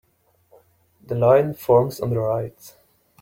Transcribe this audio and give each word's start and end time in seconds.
The 1.05 1.13
line 1.13 1.53
forms 1.53 1.99
on 1.99 2.09
the 2.09 2.19
right. 2.21 2.73